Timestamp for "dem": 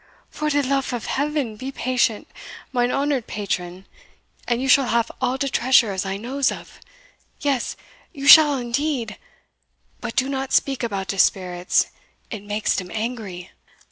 12.75-12.89